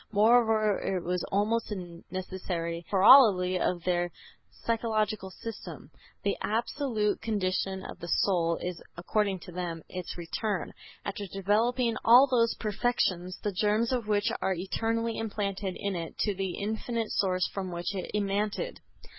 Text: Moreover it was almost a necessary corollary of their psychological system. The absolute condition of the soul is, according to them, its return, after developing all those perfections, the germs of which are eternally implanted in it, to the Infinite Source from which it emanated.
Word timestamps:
Moreover 0.11 0.79
it 0.79 1.03
was 1.03 1.23
almost 1.31 1.69
a 1.71 2.01
necessary 2.09 2.83
corollary 2.89 3.59
of 3.59 3.83
their 3.83 4.09
psychological 4.49 5.29
system. 5.29 5.91
The 6.23 6.37
absolute 6.41 7.21
condition 7.21 7.85
of 7.85 7.99
the 7.99 8.07
soul 8.07 8.57
is, 8.63 8.81
according 8.97 9.41
to 9.41 9.51
them, 9.51 9.83
its 9.87 10.17
return, 10.17 10.73
after 11.05 11.27
developing 11.27 11.97
all 12.03 12.25
those 12.25 12.55
perfections, 12.55 13.37
the 13.43 13.51
germs 13.53 13.91
of 13.91 14.07
which 14.07 14.31
are 14.41 14.55
eternally 14.55 15.19
implanted 15.19 15.75
in 15.77 15.95
it, 15.95 16.17
to 16.21 16.33
the 16.33 16.57
Infinite 16.57 17.11
Source 17.11 17.47
from 17.53 17.71
which 17.71 17.93
it 17.93 18.09
emanated. 18.15 18.79